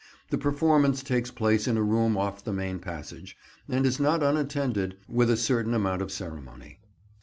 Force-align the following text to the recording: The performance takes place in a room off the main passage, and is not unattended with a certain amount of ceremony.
The 0.31 0.37
performance 0.39 1.03
takes 1.03 1.29
place 1.29 1.67
in 1.67 1.77
a 1.77 1.83
room 1.83 2.17
off 2.17 2.43
the 2.43 2.51
main 2.51 2.79
passage, 2.79 3.37
and 3.69 3.85
is 3.85 3.99
not 3.99 4.23
unattended 4.23 4.97
with 5.07 5.29
a 5.29 5.37
certain 5.37 5.75
amount 5.75 6.01
of 6.01 6.11
ceremony. 6.11 6.79